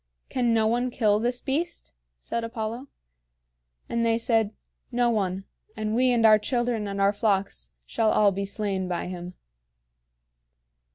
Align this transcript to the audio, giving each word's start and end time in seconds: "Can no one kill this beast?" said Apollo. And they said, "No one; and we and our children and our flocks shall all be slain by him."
"Can 0.29 0.51
no 0.51 0.65
one 0.65 0.89
kill 0.89 1.19
this 1.19 1.41
beast?" 1.41 1.93
said 2.19 2.43
Apollo. 2.43 2.87
And 3.87 4.03
they 4.03 4.17
said, 4.17 4.51
"No 4.91 5.11
one; 5.11 5.45
and 5.77 5.93
we 5.93 6.09
and 6.11 6.25
our 6.25 6.39
children 6.39 6.87
and 6.87 6.99
our 6.99 7.13
flocks 7.13 7.69
shall 7.85 8.09
all 8.09 8.31
be 8.31 8.43
slain 8.45 8.87
by 8.87 9.05
him." 9.09 9.35